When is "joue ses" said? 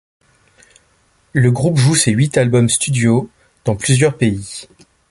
1.77-2.09